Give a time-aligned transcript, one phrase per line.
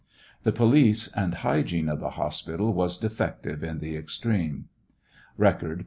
[0.41, 4.65] The police and hygiene of the hospital was defective in the extreme.
[5.37, 5.79] (Record, pp.